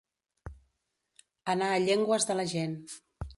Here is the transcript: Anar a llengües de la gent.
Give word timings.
Anar 1.55 1.67
a 1.75 1.83
llengües 1.89 2.27
de 2.31 2.39
la 2.41 2.47
gent. 2.55 2.75